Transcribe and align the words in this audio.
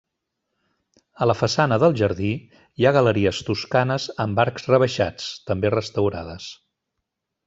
A 1.25 1.27
la 1.31 1.35
façana 1.41 1.77
del 1.83 1.93
jardí 1.99 2.31
hi 2.81 2.87
ha 2.87 2.93
galeries 2.97 3.41
toscanes 3.49 4.07
amb 4.25 4.41
arcs 4.47 4.65
rebaixats, 4.75 5.29
també 5.51 5.73
restaurades. 5.79 6.49